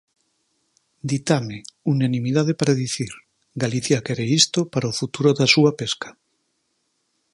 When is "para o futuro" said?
4.73-5.29